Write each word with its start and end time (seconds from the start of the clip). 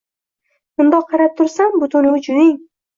Mundoq 0.79 1.07
qarab 1.13 1.37
tursam, 1.37 1.79
butun 1.87 2.13
vujuding 2.17 2.55